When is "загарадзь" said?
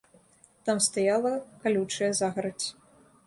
2.21-2.67